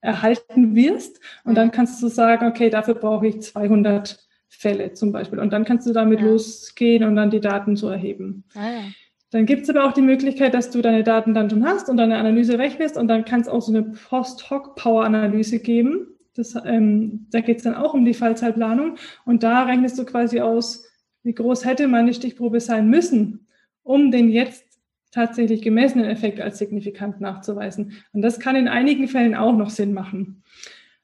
[0.02, 1.20] erhalten wirst.
[1.44, 5.40] Und dann kannst du sagen, okay, dafür brauche ich 200 Fälle zum Beispiel.
[5.40, 6.26] Und dann kannst du damit ja.
[6.26, 8.46] losgehen und dann die Daten so erheben.
[8.56, 8.84] Ah, ja.
[9.32, 11.98] Dann gibt es aber auch die Möglichkeit, dass du deine Daten dann schon hast und
[11.98, 16.08] deine Analyse rechnest und dann kann es auch so eine Post-Hoc-Power-Analyse geben.
[16.36, 20.42] Das, ähm, da geht es dann auch um die Fallzeitplanung und da rechnest du quasi
[20.42, 20.86] aus,
[21.24, 23.48] wie groß hätte meine Stichprobe sein müssen,
[23.84, 24.66] um den jetzt
[25.12, 27.94] tatsächlich gemessenen Effekt als signifikant nachzuweisen.
[28.14, 30.44] Und das kann in einigen Fällen auch noch Sinn machen.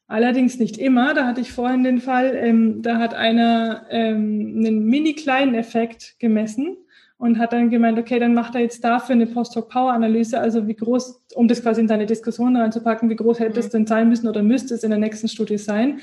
[0.07, 1.13] Allerdings nicht immer.
[1.15, 6.15] Da hatte ich vorhin den Fall, ähm, da hat einer ähm, einen mini kleinen Effekt
[6.19, 6.77] gemessen
[7.17, 11.23] und hat dann gemeint, okay, dann macht er jetzt dafür eine Post-Hoc-Power-Analyse, also wie groß,
[11.35, 13.71] um das quasi in seine Diskussion reinzupacken, wie groß hätte es mhm.
[13.71, 16.01] denn sein müssen oder müsste es in der nächsten Studie sein.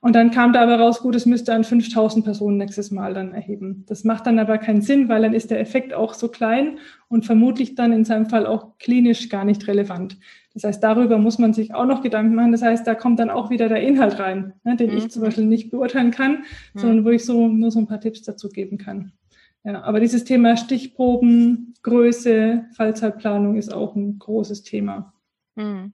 [0.00, 3.32] Und dann kam da aber raus, gut, es müsste an 5000 Personen nächstes Mal dann
[3.32, 3.84] erheben.
[3.86, 7.24] Das macht dann aber keinen Sinn, weil dann ist der Effekt auch so klein und
[7.24, 10.18] vermutlich dann in seinem Fall auch klinisch gar nicht relevant.
[10.54, 12.50] Das heißt, darüber muss man sich auch noch Gedanken machen.
[12.50, 14.96] Das heißt, da kommt dann auch wieder der Inhalt rein, ne, den mhm.
[14.96, 16.44] ich zum Beispiel nicht beurteilen kann,
[16.74, 16.78] mhm.
[16.78, 19.12] sondern wo ich so nur so ein paar Tipps dazu geben kann.
[19.64, 25.12] Ja, aber dieses Thema Stichproben, Größe, Fallzeitplanung ist auch ein großes Thema.
[25.54, 25.92] Mhm.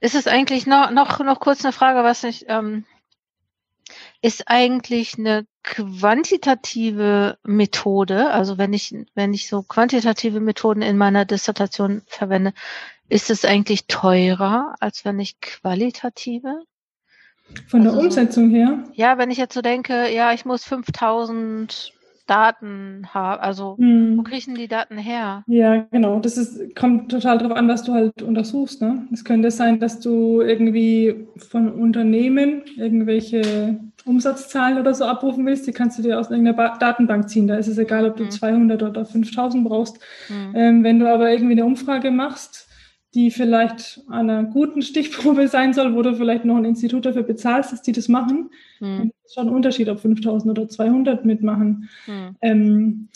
[0.00, 2.84] Ist es eigentlich noch, noch, noch kurz eine Frage, was ich, ähm,
[4.20, 11.24] ist eigentlich eine quantitative Methode, also wenn ich, wenn ich so quantitative Methoden in meiner
[11.24, 12.52] Dissertation verwende,
[13.08, 16.62] ist es eigentlich teurer, als wenn ich qualitative?
[17.66, 18.84] Von der also Umsetzung her?
[18.92, 21.92] Ja, wenn ich jetzt so denke, ja, ich muss 5000
[22.28, 23.40] Daten haben?
[23.40, 24.18] Also hm.
[24.18, 25.42] wo kriegen die Daten her?
[25.46, 26.20] Ja, genau.
[26.20, 28.80] Das ist, kommt total darauf an, was du halt untersuchst.
[28.82, 29.08] Ne?
[29.12, 35.66] Es könnte sein, dass du irgendwie von Unternehmen irgendwelche Umsatzzahlen oder so abrufen willst.
[35.66, 37.48] Die kannst du dir aus irgendeiner ba Datenbank ziehen.
[37.48, 38.30] Da ist es egal, ob du hm.
[38.30, 39.98] 200 oder 5000 brauchst.
[40.28, 40.52] Hm.
[40.54, 42.68] Ähm, wenn du aber irgendwie eine Umfrage machst,
[43.14, 47.72] die vielleicht einer guten Stichprobe sein soll, wo du vielleicht noch ein Institut dafür bezahlst,
[47.72, 48.50] dass die das machen.
[48.78, 49.12] Hm.
[49.28, 51.90] Ist schon ein Unterschied, ob 5000 oder 200 mitmachen.
[52.06, 52.36] Hm.
[52.40, 53.08] Ähm,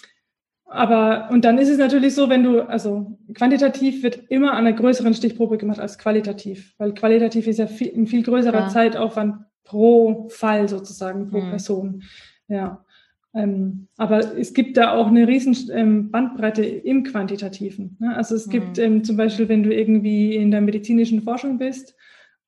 [0.66, 4.76] aber, und dann ist es natürlich so, wenn du, also quantitativ wird immer an einer
[4.76, 8.68] größeren Stichprobe gemacht als qualitativ, weil qualitativ ist ja viel, ein viel größerer ja.
[8.68, 11.48] Zeitaufwand pro Fall sozusagen, pro hm.
[11.48, 12.02] Person.
[12.46, 12.84] Ja.
[13.32, 17.96] Ähm, aber es gibt da auch eine riesen ähm, Bandbreite im Quantitativen.
[18.00, 18.14] Ne?
[18.14, 18.50] Also es mhm.
[18.50, 21.94] gibt ähm, zum Beispiel, wenn du irgendwie in der medizinischen Forschung bist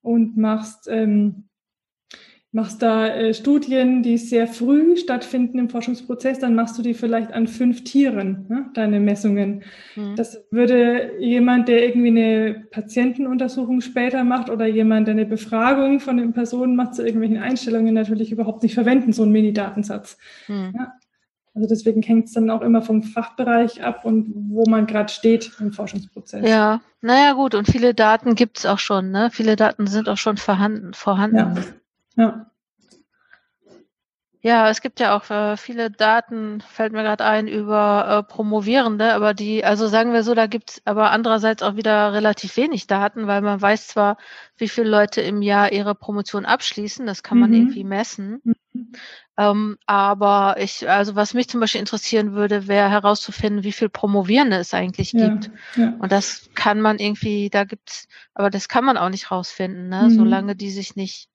[0.03, 1.45] und machst ähm,
[2.55, 7.33] machst da äh, Studien, die sehr früh stattfinden im Forschungsprozess, dann machst du die vielleicht
[7.33, 9.63] an fünf Tieren, ne, deine Messungen.
[9.97, 10.15] Mhm.
[10.15, 16.15] Das würde jemand, der irgendwie eine Patientenuntersuchung später macht oder jemand, der eine Befragung von
[16.15, 20.17] den Personen macht zu irgendwelchen Einstellungen, natürlich überhaupt nicht verwenden, so einen Mini-Datensatz.
[20.47, 20.71] Mhm.
[20.77, 20.93] Ja.
[21.55, 25.51] Also deswegen hängt es dann auch immer vom Fachbereich ab und wo man gerade steht
[25.59, 26.47] im Forschungsprozess.
[26.47, 29.29] Ja, naja gut, und viele Daten gibt es auch schon, ne?
[29.29, 30.93] Viele Daten sind auch schon vorhanden.
[30.93, 31.35] vorhanden.
[31.35, 31.53] Ja.
[32.15, 32.51] Ja.
[34.45, 39.15] Ja, es gibt ja auch äh, viele Daten, fällt mir gerade ein, über äh, Promovierende,
[39.15, 43.25] aber die, also sagen wir so, da gibt's aber andererseits auch wieder relativ wenig Daten,
[43.25, 44.17] weil man weiß zwar,
[44.55, 47.55] wie viele Leute im Jahr ihre Promotion abschließen, das kann man mhm.
[47.55, 48.41] irgendwie messen.
[48.43, 48.91] Mhm.
[49.35, 54.57] Ähm, aber ich, also was mich zum Beispiel interessieren würde, wäre herauszufinden, wie viel Promovierende
[54.57, 55.49] es eigentlich ja, gibt.
[55.75, 55.95] Ja.
[55.97, 60.03] Und das kann man irgendwie, da gibt's, aber das kann man auch nicht rausfinden, ne?
[60.03, 60.09] Mhm.
[60.11, 61.29] solange die sich nicht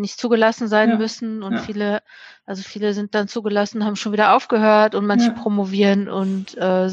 [0.00, 1.58] nicht zugelassen sein ja, müssen und ja.
[1.58, 2.02] viele,
[2.46, 5.32] also viele sind dann zugelassen, haben schon wieder aufgehört und manche ja.
[5.32, 6.88] promovieren und äh,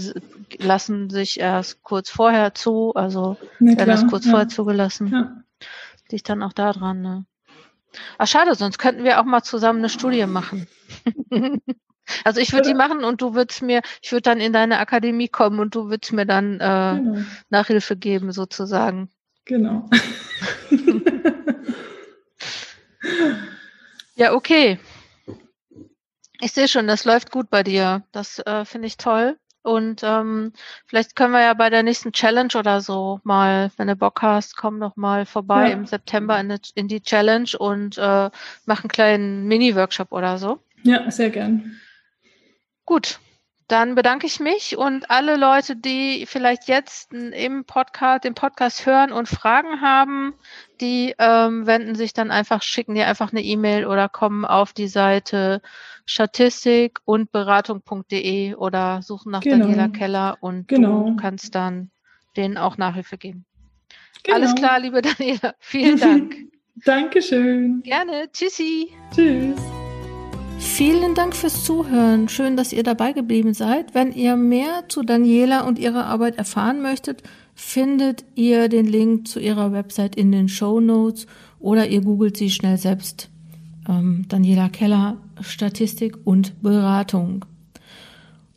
[0.60, 5.46] lassen sich erst kurz vorher zu, also werden erst kurz vorher zugelassen.
[6.10, 7.26] Liegt dann auch da dran, ne?
[8.18, 10.68] Ach schade, sonst könnten wir auch mal zusammen eine Studie machen.
[12.24, 15.28] also ich würde die machen und du würdest mir, ich würde dann in deine Akademie
[15.28, 17.18] kommen und du würdest mir dann äh, genau.
[17.50, 19.10] Nachhilfe geben, sozusagen.
[19.46, 19.90] Genau.
[24.16, 24.80] Ja, okay.
[26.40, 28.04] Ich sehe schon, das läuft gut bei dir.
[28.12, 29.38] Das äh, finde ich toll.
[29.64, 30.54] Und ähm,
[30.86, 34.56] vielleicht können wir ja bei der nächsten Challenge oder so mal, wenn du Bock hast,
[34.56, 35.74] komm noch mal vorbei ja.
[35.74, 38.30] im September in, die, in die Challenge und äh,
[38.66, 40.60] mach einen kleinen Mini-Workshop oder so.
[40.84, 41.82] Ja, sehr gern.
[42.86, 43.20] Gut,
[43.68, 49.12] dann bedanke ich mich und alle Leute, die vielleicht jetzt im Podcast, den Podcast hören
[49.12, 50.34] und Fragen haben,
[50.80, 54.88] die ähm, wenden sich dann einfach, schicken dir einfach eine E-Mail oder kommen auf die
[54.88, 55.62] Seite
[56.06, 59.66] statistik und beratung.de oder suchen nach genau.
[59.66, 61.10] Daniela Keller und genau.
[61.10, 61.92] du kannst dann
[62.38, 63.46] denen auch Nachhilfe geben.
[64.24, 64.38] Genau.
[64.38, 65.56] Alles klar, liebe Daniela.
[65.60, 66.36] Vielen Dank.
[66.86, 67.82] Dankeschön.
[67.84, 68.30] Gerne.
[68.32, 68.94] Tschüssi.
[69.14, 69.77] Tschüss.
[70.78, 72.30] Vielen Dank fürs Zuhören.
[72.30, 73.96] Schön, dass ihr dabei geblieben seid.
[73.96, 77.24] Wenn ihr mehr zu Daniela und ihrer Arbeit erfahren möchtet,
[77.56, 81.26] findet ihr den Link zu ihrer Website in den Show Notes
[81.60, 83.32] oder ihr googelt sie schnell selbst.
[83.90, 87.44] Ähm, Daniela Keller Statistik und Beratung.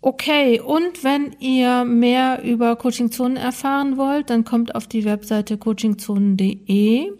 [0.03, 7.13] Okay, und wenn ihr mehr über Coachingzonen erfahren wollt, dann kommt auf die Webseite coachingzonen.de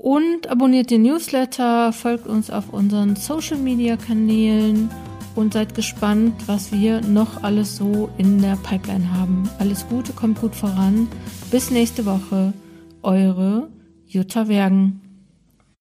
[0.00, 4.88] und abonniert den Newsletter, folgt uns auf unseren Social Media Kanälen
[5.34, 9.48] und seid gespannt, was wir noch alles so in der Pipeline haben.
[9.58, 11.06] Alles Gute, kommt gut voran.
[11.50, 12.54] Bis nächste Woche.
[13.02, 13.68] Eure
[14.06, 15.09] Jutta Wergen.